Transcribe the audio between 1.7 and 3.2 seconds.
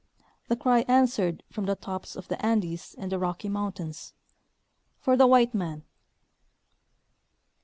tops of the Andes and the